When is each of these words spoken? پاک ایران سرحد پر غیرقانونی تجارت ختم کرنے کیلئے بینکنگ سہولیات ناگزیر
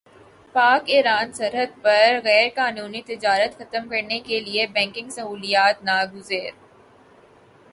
پاک 0.55 0.83
ایران 0.85 1.31
سرحد 1.33 1.71
پر 1.83 2.19
غیرقانونی 2.23 3.01
تجارت 3.01 3.51
ختم 3.59 3.87
کرنے 3.89 4.19
کیلئے 4.19 4.65
بینکنگ 4.67 5.09
سہولیات 5.09 5.83
ناگزیر 5.83 6.51